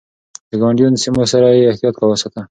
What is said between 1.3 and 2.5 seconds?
سره يې احتياط ساته.